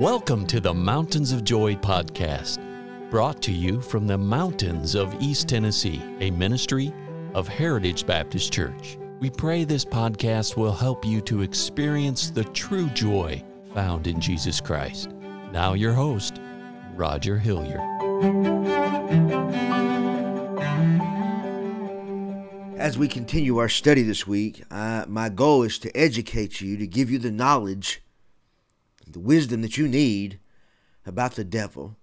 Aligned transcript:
Welcome 0.00 0.46
to 0.46 0.60
the 0.60 0.72
Mountains 0.72 1.30
of 1.30 1.44
Joy 1.44 1.74
podcast, 1.74 2.58
brought 3.10 3.42
to 3.42 3.52
you 3.52 3.82
from 3.82 4.06
the 4.06 4.16
mountains 4.16 4.94
of 4.94 5.14
East 5.20 5.46
Tennessee, 5.46 6.00
a 6.20 6.30
ministry 6.30 6.90
of 7.34 7.46
Heritage 7.46 8.06
Baptist 8.06 8.50
Church. 8.50 8.96
We 9.18 9.28
pray 9.28 9.64
this 9.64 9.84
podcast 9.84 10.56
will 10.56 10.72
help 10.72 11.04
you 11.04 11.20
to 11.20 11.42
experience 11.42 12.30
the 12.30 12.44
true 12.44 12.88
joy 12.88 13.44
found 13.74 14.06
in 14.06 14.22
Jesus 14.22 14.58
Christ. 14.58 15.10
Now, 15.52 15.74
your 15.74 15.92
host, 15.92 16.40
Roger 16.94 17.36
Hilliard. 17.36 17.82
As 22.78 22.96
we 22.96 23.06
continue 23.06 23.58
our 23.58 23.68
study 23.68 24.02
this 24.02 24.26
week, 24.26 24.64
uh, 24.70 25.04
my 25.08 25.28
goal 25.28 25.62
is 25.62 25.78
to 25.80 25.94
educate 25.94 26.62
you, 26.62 26.78
to 26.78 26.86
give 26.86 27.10
you 27.10 27.18
the 27.18 27.30
knowledge, 27.30 28.02
the 29.12 29.20
wisdom 29.20 29.62
that 29.62 29.76
you 29.76 29.88
need 29.88 30.38
about 31.06 31.34
the 31.34 31.44
devil. 31.44 31.96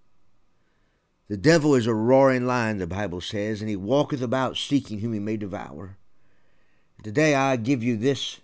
The 1.27 1.37
devil 1.37 1.75
is 1.75 1.87
a 1.87 1.93
roaring 1.93 2.45
lion, 2.45 2.77
the 2.77 2.87
Bible 2.87 3.21
says, 3.21 3.59
and 3.61 3.69
he 3.69 3.75
walketh 3.75 4.21
about 4.21 4.57
seeking 4.57 4.99
whom 4.99 5.13
he 5.13 5.19
may 5.19 5.37
devour. 5.37 5.97
Today 7.03 7.35
I 7.35 7.57
give 7.57 7.83
you 7.83 7.97
this, 7.97 8.39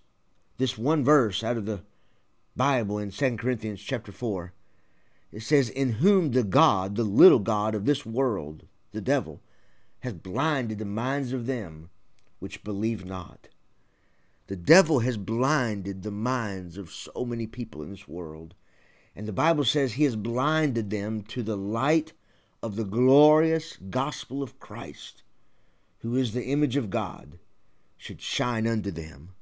this 0.57 0.77
one 0.77 1.03
verse 1.03 1.43
out 1.43 1.57
of 1.57 1.65
the 1.65 1.81
Bible 2.55 2.99
in 2.99 3.09
2 3.09 3.37
Corinthians 3.37 3.81
chapter 3.81 4.11
4. 4.11 4.53
It 5.31 5.41
says, 5.41 5.69
In 5.69 5.93
whom 5.93 6.31
the 6.31 6.43
God, 6.43 6.95
the 6.95 7.03
little 7.03 7.39
God 7.39 7.73
of 7.73 7.85
this 7.85 8.05
world, 8.05 8.67
the 8.91 9.01
devil, 9.01 9.41
has 10.01 10.13
blinded 10.13 10.77
the 10.77 10.85
minds 10.85 11.33
of 11.33 11.47
them 11.47 11.89
which 12.39 12.63
believe 12.63 13.05
not. 13.05 13.47
The 14.47 14.55
devil 14.57 14.99
has 14.99 15.17
blinded 15.17 16.03
the 16.03 16.11
minds 16.11 16.77
of 16.77 16.91
so 16.91 17.25
many 17.25 17.47
people 17.47 17.81
in 17.81 17.89
this 17.89 18.07
world. 18.07 18.53
And 19.15 19.27
the 19.27 19.33
Bible 19.33 19.63
says 19.63 19.93
he 19.93 20.05
has 20.05 20.15
blinded 20.15 20.89
them 20.89 21.21
to 21.23 21.43
the 21.43 21.57
light 21.57 22.13
of 22.61 22.75
the 22.75 22.83
glorious 22.83 23.77
gospel 23.89 24.41
of 24.41 24.59
Christ, 24.59 25.23
who 25.99 26.15
is 26.15 26.33
the 26.33 26.45
image 26.45 26.75
of 26.75 26.89
God, 26.89 27.37
should 27.97 28.21
shine 28.21 28.65
unto 28.65 28.91
them. 28.91 29.35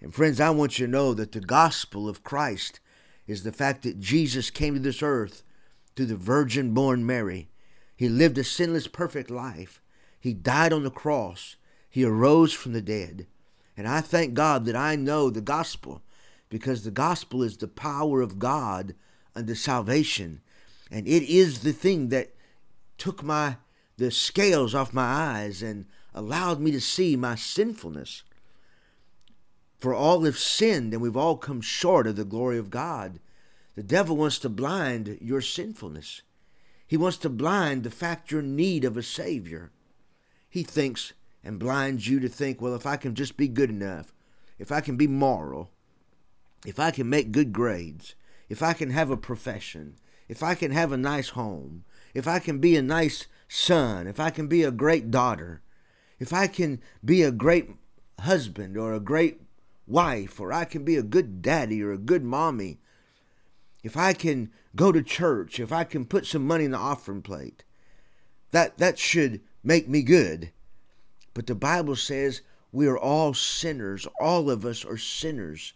And 0.00 0.14
friends, 0.14 0.40
I 0.40 0.50
want 0.50 0.78
you 0.78 0.86
to 0.86 0.92
know 0.92 1.14
that 1.14 1.32
the 1.32 1.40
gospel 1.40 2.08
of 2.08 2.24
Christ 2.24 2.80
is 3.26 3.42
the 3.42 3.52
fact 3.52 3.82
that 3.82 4.00
Jesus 4.00 4.50
came 4.50 4.74
to 4.74 4.80
this 4.80 5.02
earth 5.02 5.42
through 5.94 6.06
the 6.06 6.16
virgin 6.16 6.72
born 6.72 7.04
Mary. 7.04 7.48
He 7.94 8.08
lived 8.08 8.38
a 8.38 8.44
sinless, 8.44 8.86
perfect 8.86 9.30
life. 9.30 9.82
He 10.20 10.32
died 10.32 10.72
on 10.72 10.84
the 10.84 10.90
cross. 10.90 11.56
He 11.90 12.04
arose 12.04 12.52
from 12.52 12.72
the 12.72 12.82
dead. 12.82 13.26
And 13.76 13.86
I 13.86 14.00
thank 14.00 14.34
God 14.34 14.64
that 14.64 14.76
I 14.76 14.96
know 14.96 15.30
the 15.30 15.40
gospel 15.40 16.02
because 16.48 16.84
the 16.84 16.90
gospel 16.90 17.42
is 17.42 17.56
the 17.56 17.68
power 17.68 18.20
of 18.20 18.38
God 18.38 18.94
unto 19.34 19.54
salvation. 19.54 20.40
And 20.90 21.06
it 21.06 21.22
is 21.22 21.60
the 21.60 21.72
thing 21.72 22.08
that 22.08 22.34
took 22.96 23.22
my 23.22 23.56
the 23.96 24.10
scales 24.12 24.74
off 24.76 24.94
my 24.94 25.02
eyes 25.02 25.60
and 25.60 25.84
allowed 26.14 26.60
me 26.60 26.70
to 26.70 26.80
see 26.80 27.16
my 27.16 27.34
sinfulness. 27.34 28.22
For 29.78 29.92
all 29.92 30.22
have 30.22 30.38
sinned 30.38 30.92
and 30.92 31.02
we've 31.02 31.16
all 31.16 31.36
come 31.36 31.60
short 31.60 32.06
of 32.06 32.16
the 32.16 32.24
glory 32.24 32.58
of 32.58 32.70
God. 32.70 33.18
The 33.74 33.82
devil 33.82 34.16
wants 34.16 34.38
to 34.40 34.48
blind 34.48 35.18
your 35.20 35.40
sinfulness. 35.40 36.22
He 36.86 36.96
wants 36.96 37.18
to 37.18 37.28
blind 37.28 37.82
the 37.82 37.90
fact 37.90 38.30
your 38.30 38.42
need 38.42 38.84
of 38.84 38.96
a 38.96 39.02
Savior. 39.02 39.70
He 40.48 40.62
thinks 40.62 41.12
and 41.44 41.58
blinds 41.58 42.08
you 42.08 42.18
to 42.20 42.28
think, 42.28 42.60
well, 42.60 42.74
if 42.74 42.86
I 42.86 42.96
can 42.96 43.14
just 43.14 43.36
be 43.36 43.48
good 43.48 43.70
enough, 43.70 44.12
if 44.58 44.72
I 44.72 44.80
can 44.80 44.96
be 44.96 45.06
moral, 45.06 45.70
if 46.66 46.78
I 46.78 46.90
can 46.90 47.08
make 47.08 47.32
good 47.32 47.52
grades, 47.52 48.14
if 48.48 48.62
I 48.62 48.72
can 48.72 48.90
have 48.90 49.10
a 49.10 49.16
profession, 49.16 49.96
if 50.28 50.42
I 50.42 50.54
can 50.54 50.70
have 50.72 50.92
a 50.92 50.96
nice 50.96 51.30
home, 51.30 51.84
if 52.14 52.26
I 52.26 52.38
can 52.38 52.58
be 52.58 52.76
a 52.76 52.82
nice 52.82 53.26
son, 53.48 54.06
if 54.06 54.20
I 54.20 54.30
can 54.30 54.46
be 54.46 54.62
a 54.62 54.70
great 54.70 55.10
daughter, 55.10 55.62
if 56.18 56.32
I 56.32 56.46
can 56.46 56.80
be 57.04 57.22
a 57.22 57.30
great 57.30 57.70
husband 58.20 58.76
or 58.76 58.92
a 58.92 59.00
great 59.00 59.40
wife, 59.86 60.40
or 60.40 60.52
I 60.52 60.64
can 60.64 60.84
be 60.84 60.96
a 60.96 61.02
good 61.02 61.40
daddy 61.40 61.82
or 61.82 61.92
a 61.92 61.98
good 61.98 62.24
mommy, 62.24 62.78
if 63.82 63.96
I 63.96 64.12
can 64.12 64.50
go 64.76 64.92
to 64.92 65.02
church, 65.02 65.60
if 65.60 65.72
I 65.72 65.84
can 65.84 66.04
put 66.04 66.26
some 66.26 66.46
money 66.46 66.64
in 66.64 66.72
the 66.72 66.78
offering 66.78 67.22
plate, 67.22 67.64
that, 68.50 68.78
that 68.78 68.98
should 68.98 69.40
make 69.62 69.88
me 69.88 70.02
good. 70.02 70.52
But 71.34 71.46
the 71.46 71.54
Bible 71.54 71.96
says 71.96 72.42
we 72.72 72.86
are 72.86 72.98
all 72.98 73.32
sinners. 73.32 74.06
All 74.20 74.50
of 74.50 74.64
us 74.64 74.84
are 74.84 74.98
sinners. 74.98 75.72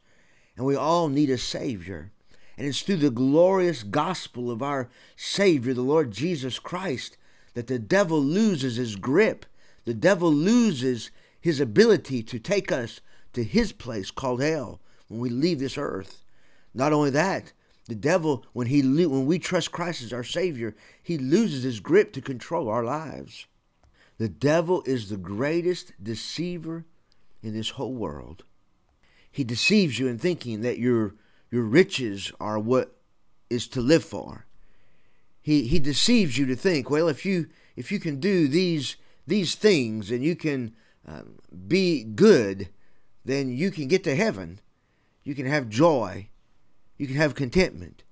And 0.56 0.66
we 0.66 0.76
all 0.76 1.08
need 1.08 1.30
a 1.30 1.38
Savior. 1.38 2.10
And 2.56 2.66
it's 2.66 2.82
through 2.82 2.96
the 2.96 3.10
glorious 3.10 3.82
gospel 3.82 4.50
of 4.50 4.62
our 4.62 4.88
Savior, 5.16 5.72
the 5.74 5.82
Lord 5.82 6.10
Jesus 6.10 6.58
Christ, 6.58 7.16
that 7.54 7.66
the 7.66 7.78
devil 7.78 8.20
loses 8.20 8.76
his 8.76 8.96
grip. 8.96 9.46
The 9.84 9.94
devil 9.94 10.32
loses 10.32 11.10
his 11.40 11.60
ability 11.60 12.22
to 12.24 12.38
take 12.38 12.70
us 12.70 13.00
to 13.32 13.42
his 13.42 13.72
place 13.72 14.10
called 14.10 14.42
hell 14.42 14.80
when 15.08 15.20
we 15.20 15.28
leave 15.28 15.58
this 15.58 15.78
earth. 15.78 16.24
Not 16.74 16.92
only 16.92 17.10
that, 17.10 17.52
the 17.88 17.94
devil, 17.94 18.44
when 18.52 18.68
he 18.68 18.80
when 18.82 19.26
we 19.26 19.38
trust 19.38 19.72
Christ 19.72 20.02
as 20.02 20.12
our 20.12 20.24
Savior, 20.24 20.76
he 21.02 21.18
loses 21.18 21.64
his 21.64 21.80
grip 21.80 22.12
to 22.12 22.20
control 22.20 22.68
our 22.68 22.84
lives. 22.84 23.46
The 24.18 24.28
devil 24.28 24.82
is 24.86 25.08
the 25.08 25.16
greatest 25.16 25.92
deceiver 26.00 26.84
in 27.42 27.54
this 27.54 27.70
whole 27.70 27.92
world. 27.92 28.44
He 29.32 29.44
deceives 29.44 29.98
you 29.98 30.06
in 30.08 30.18
thinking 30.18 30.60
that 30.60 30.78
your 30.78 31.14
your 31.50 31.64
riches 31.64 32.30
are 32.38 32.58
what 32.58 32.96
is 33.50 33.66
to 33.68 33.80
live 33.80 34.04
for. 34.04 34.46
He 35.40 35.66
he 35.66 35.78
deceives 35.78 36.38
you 36.38 36.46
to 36.46 36.54
think, 36.54 36.90
well, 36.90 37.08
if 37.08 37.24
you 37.24 37.48
if 37.74 37.90
you 37.90 37.98
can 37.98 38.20
do 38.20 38.46
these 38.46 38.96
these 39.26 39.54
things 39.54 40.10
and 40.10 40.22
you 40.22 40.36
can 40.36 40.74
uh, 41.08 41.22
be 41.66 42.04
good, 42.04 42.68
then 43.24 43.48
you 43.48 43.70
can 43.70 43.88
get 43.88 44.04
to 44.04 44.14
heaven. 44.14 44.60
You 45.24 45.34
can 45.34 45.46
have 45.46 45.68
joy. 45.68 46.28
You 46.98 47.06
can 47.06 47.16
have 47.16 47.34
contentment. 47.34 48.04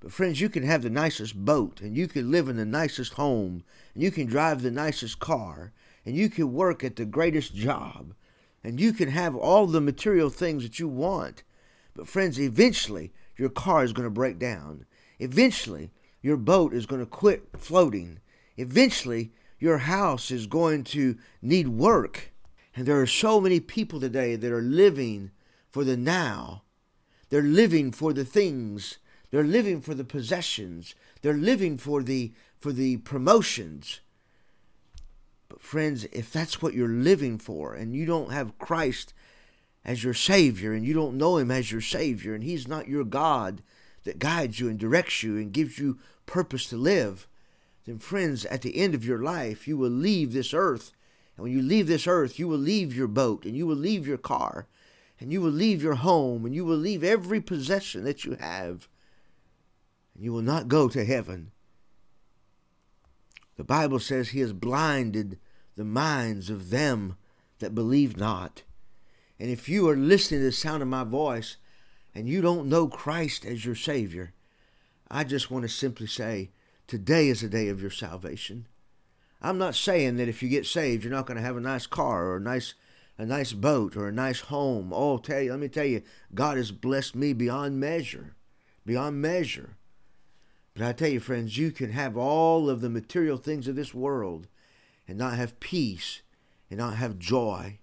But 0.00 0.12
friends, 0.12 0.40
you 0.40 0.48
can 0.48 0.62
have 0.62 0.82
the 0.82 0.90
nicest 0.90 1.34
boat 1.34 1.80
and 1.80 1.96
you 1.96 2.06
can 2.06 2.30
live 2.30 2.48
in 2.48 2.56
the 2.56 2.64
nicest 2.64 3.14
home 3.14 3.64
and 3.94 4.02
you 4.02 4.10
can 4.10 4.26
drive 4.26 4.62
the 4.62 4.70
nicest 4.70 5.18
car 5.18 5.72
and 6.04 6.14
you 6.14 6.28
can 6.28 6.52
work 6.52 6.84
at 6.84 6.96
the 6.96 7.06
greatest 7.06 7.54
job 7.54 8.14
and 8.64 8.80
you 8.80 8.92
can 8.92 9.10
have 9.10 9.36
all 9.36 9.66
the 9.66 9.80
material 9.80 10.30
things 10.30 10.62
that 10.62 10.78
you 10.78 10.88
want. 10.88 11.42
But 11.94 12.08
friends, 12.08 12.40
eventually 12.40 13.12
your 13.36 13.50
car 13.50 13.84
is 13.84 13.92
going 13.92 14.06
to 14.06 14.10
break 14.10 14.38
down. 14.38 14.86
Eventually 15.18 15.90
your 16.22 16.36
boat 16.36 16.72
is 16.72 16.86
going 16.86 17.00
to 17.00 17.06
quit 17.06 17.46
floating. 17.56 18.18
Eventually 18.56 19.30
your 19.60 19.78
house 19.78 20.30
is 20.30 20.46
going 20.46 20.84
to 20.84 21.16
need 21.42 21.68
work. 21.68 22.32
And 22.74 22.86
there 22.86 23.00
are 23.00 23.06
so 23.06 23.40
many 23.40 23.60
people 23.60 24.00
today 24.00 24.34
that 24.34 24.50
are 24.50 24.62
living 24.62 25.30
for 25.70 25.84
the 25.84 25.96
now. 25.96 26.62
They're 27.28 27.42
living 27.42 27.92
for 27.92 28.12
the 28.12 28.24
things 28.24 28.98
they're 29.34 29.42
living 29.42 29.80
for 29.80 29.94
the 29.94 30.04
possessions. 30.04 30.94
They're 31.22 31.34
living 31.34 31.76
for 31.76 32.04
the 32.04 32.32
for 32.60 32.70
the 32.70 32.98
promotions. 32.98 33.98
But 35.48 35.60
friends, 35.60 36.04
if 36.12 36.32
that's 36.32 36.60
what 36.62 36.74
you're 36.74 36.88
living 36.88 37.38
for 37.38 37.74
and 37.74 37.94
you 37.94 38.06
don't 38.06 38.32
have 38.32 38.58
Christ 38.58 39.12
as 39.84 40.02
your 40.02 40.14
savior 40.14 40.72
and 40.72 40.84
you 40.84 40.94
don't 40.94 41.18
know 41.18 41.36
him 41.36 41.50
as 41.50 41.70
your 41.70 41.80
savior 41.80 42.34
and 42.34 42.42
he's 42.42 42.66
not 42.66 42.88
your 42.88 43.04
God 43.04 43.62
that 44.04 44.18
guides 44.18 44.60
you 44.60 44.68
and 44.68 44.78
directs 44.78 45.22
you 45.22 45.36
and 45.36 45.52
gives 45.52 45.78
you 45.78 45.98
purpose 46.26 46.66
to 46.68 46.76
live, 46.76 47.26
then 47.84 47.98
friends, 47.98 48.44
at 48.46 48.62
the 48.62 48.76
end 48.76 48.94
of 48.94 49.04
your 49.04 49.18
life, 49.18 49.68
you 49.68 49.76
will 49.76 49.90
leave 49.90 50.32
this 50.32 50.54
earth. 50.54 50.92
And 51.36 51.44
when 51.44 51.52
you 51.52 51.62
leave 51.62 51.86
this 51.86 52.06
earth, 52.06 52.38
you 52.38 52.48
will 52.48 52.58
leave 52.58 52.94
your 52.94 53.08
boat 53.08 53.44
and 53.44 53.56
you 53.56 53.66
will 53.66 53.76
leave 53.76 54.06
your 54.06 54.18
car 54.18 54.66
and 55.20 55.32
you 55.32 55.40
will 55.40 55.50
leave 55.50 55.82
your 55.82 55.96
home 55.96 56.44
and 56.44 56.54
you 56.54 56.64
will 56.64 56.76
leave 56.76 57.04
every 57.04 57.40
possession 57.40 58.04
that 58.04 58.24
you 58.24 58.36
have 58.36 58.88
and 60.14 60.24
you 60.24 60.32
will 60.32 60.42
not 60.42 60.68
go 60.68 60.88
to 60.88 61.04
heaven. 61.04 61.50
The 63.56 63.64
Bible 63.64 63.98
says 63.98 64.28
he 64.28 64.40
has 64.40 64.52
blinded 64.52 65.38
the 65.76 65.84
minds 65.84 66.50
of 66.50 66.70
them 66.70 67.16
that 67.58 67.74
believe 67.74 68.16
not. 68.16 68.62
And 69.38 69.50
if 69.50 69.68
you 69.68 69.88
are 69.88 69.96
listening 69.96 70.40
to 70.40 70.46
the 70.46 70.52
sound 70.52 70.82
of 70.82 70.88
my 70.88 71.04
voice 71.04 71.56
and 72.14 72.28
you 72.28 72.40
don't 72.40 72.68
know 72.68 72.88
Christ 72.88 73.44
as 73.44 73.64
your 73.64 73.74
Savior, 73.74 74.32
I 75.10 75.24
just 75.24 75.50
want 75.50 75.62
to 75.64 75.68
simply 75.68 76.06
say, 76.06 76.50
today 76.86 77.28
is 77.28 77.40
the 77.40 77.48
day 77.48 77.68
of 77.68 77.80
your 77.80 77.90
salvation. 77.90 78.66
I'm 79.42 79.58
not 79.58 79.74
saying 79.74 80.16
that 80.16 80.28
if 80.28 80.42
you 80.42 80.48
get 80.48 80.66
saved, 80.66 81.04
you're 81.04 81.12
not 81.12 81.26
going 81.26 81.36
to 81.36 81.42
have 81.42 81.56
a 81.56 81.60
nice 81.60 81.86
car 81.86 82.26
or 82.26 82.36
a 82.36 82.40
nice 82.40 82.74
a 83.16 83.24
nice 83.24 83.52
boat 83.52 83.96
or 83.96 84.08
a 84.08 84.12
nice 84.12 84.40
home. 84.40 84.92
Oh, 84.92 85.18
tell 85.18 85.40
you, 85.40 85.52
let 85.52 85.60
me 85.60 85.68
tell 85.68 85.84
you, 85.84 86.02
God 86.34 86.56
has 86.56 86.72
blessed 86.72 87.14
me 87.14 87.32
beyond 87.32 87.78
measure, 87.78 88.34
beyond 88.84 89.22
measure. 89.22 89.76
But 90.74 90.84
I 90.84 90.92
tell 90.92 91.08
you, 91.08 91.20
friends, 91.20 91.56
you 91.56 91.70
can 91.70 91.90
have 91.90 92.16
all 92.16 92.68
of 92.68 92.80
the 92.80 92.90
material 92.90 93.36
things 93.36 93.68
of 93.68 93.76
this 93.76 93.94
world 93.94 94.48
and 95.06 95.16
not 95.16 95.36
have 95.36 95.60
peace 95.60 96.22
and 96.68 96.78
not 96.78 96.96
have 96.96 97.18
joy. 97.18 97.78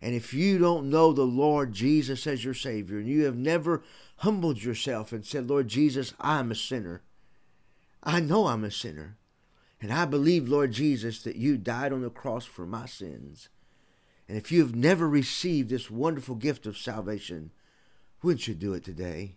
And 0.00 0.14
if 0.14 0.32
you 0.32 0.58
don't 0.58 0.90
know 0.90 1.12
the 1.12 1.22
Lord 1.22 1.72
Jesus 1.72 2.26
as 2.26 2.44
your 2.44 2.54
Savior, 2.54 2.98
and 2.98 3.06
you 3.06 3.24
have 3.24 3.36
never 3.36 3.82
humbled 4.16 4.62
yourself 4.62 5.12
and 5.12 5.24
said, 5.24 5.48
Lord 5.48 5.68
Jesus, 5.68 6.14
I'm 6.18 6.50
a 6.50 6.56
sinner. 6.56 7.02
I 8.02 8.20
know 8.20 8.46
I'm 8.46 8.64
a 8.64 8.70
sinner. 8.70 9.18
And 9.80 9.92
I 9.92 10.04
believe, 10.04 10.48
Lord 10.48 10.72
Jesus, 10.72 11.22
that 11.22 11.36
you 11.36 11.56
died 11.56 11.92
on 11.92 12.02
the 12.02 12.10
cross 12.10 12.44
for 12.44 12.66
my 12.66 12.86
sins. 12.86 13.48
And 14.28 14.38
if 14.38 14.50
you 14.50 14.60
have 14.60 14.74
never 14.74 15.08
received 15.08 15.68
this 15.68 15.90
wonderful 15.90 16.36
gift 16.36 16.66
of 16.66 16.78
salvation, 16.78 17.50
wouldn't 18.22 18.48
you 18.48 18.54
do 18.54 18.74
it 18.74 18.84
today? 18.84 19.34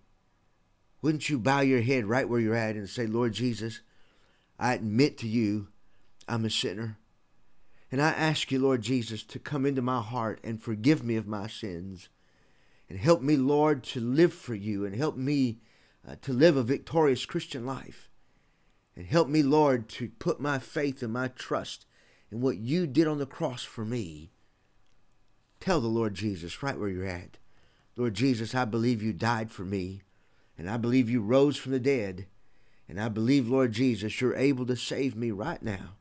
Wouldn't 1.06 1.30
you 1.30 1.38
bow 1.38 1.60
your 1.60 1.82
head 1.82 2.08
right 2.08 2.28
where 2.28 2.40
you're 2.40 2.56
at 2.56 2.76
and 2.76 2.90
say, 2.90 3.06
Lord 3.06 3.34
Jesus, 3.34 3.82
I 4.58 4.74
admit 4.74 5.20
to 5.20 5.28
you 5.28 5.68
I'm 6.28 6.46
a 6.46 6.50
sinner. 6.50 6.98
And 7.92 8.02
I 8.02 8.10
ask 8.10 8.52
you, 8.52 8.58
Lord 8.58 8.82
Jesus, 8.82 9.22
to 9.26 9.38
come 9.38 9.68
into 9.68 9.84
my 9.84 10.02
heart 10.02 10.40
and 10.44 10.60
forgive 10.60 11.04
me 11.04 11.16
of 11.16 11.28
my 11.28 11.46
sins. 11.46 12.10
And 12.90 12.98
help 12.98 13.22
me, 13.22 13.38
Lord, 13.38 13.84
to 13.84 14.00
live 14.00 14.34
for 14.34 14.56
you 14.56 14.84
and 14.84 14.96
help 14.96 15.16
me 15.16 15.60
uh, 16.10 16.16
to 16.24 16.34
live 16.34 16.58
a 16.58 16.64
victorious 16.64 17.28
Christian 17.28 17.68
life. 17.68 18.10
And 18.96 19.06
help 19.06 19.28
me, 19.28 19.44
Lord, 19.44 19.88
to 19.90 20.10
put 20.10 20.40
my 20.40 20.58
faith 20.58 21.04
and 21.04 21.14
my 21.14 21.28
trust 21.28 21.86
in 22.32 22.42
what 22.42 22.58
you 22.58 22.88
did 22.88 23.06
on 23.06 23.20
the 23.20 23.28
cross 23.28 23.62
for 23.62 23.86
me. 23.86 24.32
Tell 25.60 25.80
the 25.80 25.88
Lord 25.88 26.16
Jesus 26.16 26.64
right 26.64 26.80
where 26.80 26.90
you're 26.90 27.06
at. 27.06 27.38
Lord 27.96 28.16
Jesus, 28.16 28.56
I 28.56 28.66
believe 28.66 29.04
you 29.04 29.14
died 29.14 29.52
for 29.52 29.66
me, 29.66 30.02
and 30.58 30.70
I 30.70 30.78
believe 30.78 31.10
you 31.10 31.22
rose 31.22 31.58
from 31.58 31.72
the 31.72 31.80
dead, 31.80 32.28
and 32.88 33.00
I 33.00 33.10
believe, 33.10 33.50
Lord 33.50 33.72
Jesus, 33.72 34.22
you're 34.22 34.36
able 34.36 34.66
to 34.68 34.76
save 34.76 35.16
me 35.16 35.32
right 35.32 35.62
now. 35.62 35.96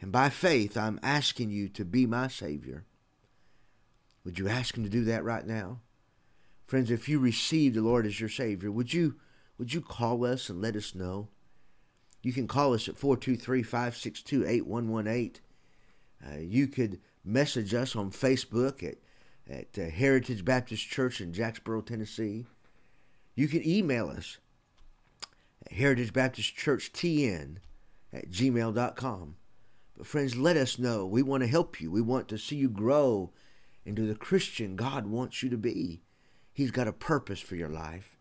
And 0.00 0.12
by 0.12 0.28
faith, 0.28 0.76
I'm 0.76 1.00
asking 1.02 1.50
you 1.50 1.68
to 1.70 1.84
be 1.84 2.06
my 2.06 2.28
Savior. 2.28 2.84
Would 4.24 4.38
you 4.38 4.48
ask 4.48 4.76
Him 4.76 4.84
to 4.84 4.90
do 4.90 5.04
that 5.04 5.24
right 5.24 5.46
now? 5.46 5.80
Friends, 6.66 6.90
if 6.90 7.08
you 7.08 7.18
receive 7.18 7.74
the 7.74 7.80
Lord 7.80 8.06
as 8.06 8.20
your 8.20 8.28
Savior, 8.28 8.70
would 8.70 8.92
you, 8.92 9.14
would 9.58 9.72
you 9.72 9.80
call 9.80 10.24
us 10.24 10.48
and 10.48 10.60
let 10.60 10.76
us 10.76 10.94
know? 10.94 11.28
You 12.22 12.32
can 12.32 12.48
call 12.48 12.74
us 12.74 12.88
at 12.88 12.96
423 12.96 13.62
562 13.62 14.46
8118. 14.46 15.42
Uh, 16.24 16.40
you 16.40 16.66
could 16.66 17.00
message 17.24 17.72
us 17.72 17.94
on 17.94 18.10
Facebook 18.10 18.82
at, 18.82 18.96
at 19.48 19.78
uh, 19.78 19.90
Heritage 19.90 20.44
Baptist 20.44 20.88
Church 20.88 21.20
in 21.20 21.32
Jacksboro, 21.32 21.82
Tennessee. 21.82 22.46
You 23.36 23.48
can 23.48 23.66
email 23.68 24.08
us 24.08 24.38
at 25.66 25.72
Heritage 25.72 26.12
Baptist 26.12 26.56
Church 26.56 26.90
TN 26.92 27.58
at 28.12 28.30
gmail.com. 28.30 29.36
But 29.96 30.06
friends, 30.06 30.36
let 30.36 30.56
us 30.56 30.78
know. 30.78 31.06
We 31.06 31.22
want 31.22 31.42
to 31.42 31.48
help 31.48 31.80
you. 31.80 31.90
We 31.90 32.00
want 32.00 32.28
to 32.28 32.38
see 32.38 32.56
you 32.56 32.70
grow 32.70 33.30
into 33.84 34.06
the 34.06 34.14
Christian 34.14 34.74
God 34.74 35.06
wants 35.06 35.42
you 35.42 35.50
to 35.50 35.58
be. 35.58 36.00
He's 36.52 36.70
got 36.70 36.88
a 36.88 36.92
purpose 36.92 37.40
for 37.40 37.56
your 37.56 37.68
life. 37.68 38.16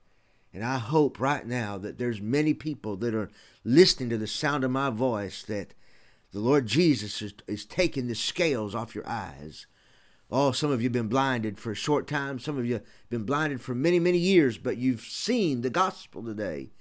And 0.54 0.64
I 0.64 0.78
hope 0.78 1.20
right 1.20 1.46
now 1.46 1.78
that 1.78 1.98
there's 1.98 2.22
many 2.22 2.54
people 2.54 2.96
that 2.98 3.16
are 3.16 3.32
listening 3.64 4.10
to 4.10 4.18
the 4.18 4.28
sound 4.28 4.64
of 4.64 4.72
my 4.72 4.90
voice 4.90 5.44
that 5.44 5.74
the 6.32 6.40
Lord 6.40 6.68
Jesus 6.68 7.22
is, 7.22 7.34
is 7.48 7.66
taking 7.66 8.08
the 8.08 8.16
scales 8.16 8.76
off 8.76 8.96
your 8.96 9.08
eyes. 9.08 9.66
Oh, 10.31 10.51
some 10.51 10.72
of 10.72 10.81
you 10.81 10.86
have 10.86 10.94
been 10.94 11.07
blinded 11.07 11.60
for 11.60 11.72
a 11.72 11.75
short 11.75 12.07
time. 12.07 12.39
Some 12.39 12.57
of 12.57 12.66
you 12.66 12.74
have 12.75 12.83
been 13.10 13.24
blinded 13.24 13.62
for 13.62 13.75
many, 13.75 14.00
many 14.00 14.18
years, 14.18 14.57
but 14.57 14.77
you've 14.77 15.01
seen 15.01 15.62
the 15.62 15.69
gospel 15.69 16.24
today 16.24 16.72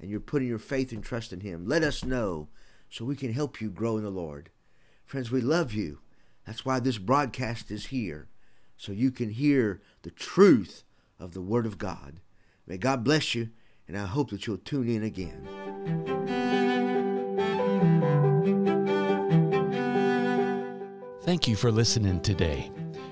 and 0.00 0.10
you're 0.10 0.20
putting 0.20 0.48
your 0.48 0.58
faith 0.58 0.92
and 0.92 1.02
trust 1.02 1.32
in 1.32 1.40
Him. 1.40 1.66
Let 1.66 1.82
us 1.82 2.04
know 2.04 2.48
so 2.88 3.04
we 3.04 3.16
can 3.16 3.32
help 3.32 3.60
you 3.60 3.70
grow 3.70 3.96
in 3.96 4.04
the 4.04 4.10
Lord. 4.10 4.50
Friends, 5.04 5.30
we 5.30 5.40
love 5.40 5.72
you. 5.72 6.00
That's 6.46 6.64
why 6.64 6.80
this 6.80 6.98
broadcast 6.98 7.70
is 7.70 7.86
here, 7.86 8.28
so 8.76 8.92
you 8.92 9.10
can 9.10 9.30
hear 9.30 9.80
the 10.02 10.10
truth 10.10 10.82
of 11.18 11.32
the 11.32 11.42
Word 11.42 11.66
of 11.66 11.78
God. 11.78 12.20
May 12.66 12.78
God 12.78 13.04
bless 13.04 13.34
you, 13.34 13.50
and 13.86 13.98
I 13.98 14.06
hope 14.06 14.30
that 14.30 14.46
you'll 14.46 14.58
tune 14.58 14.88
in 14.88 15.02
again. 15.02 15.46
Thank 21.22 21.46
you 21.46 21.56
for 21.56 21.70
listening 21.70 22.20
today. 22.22 22.70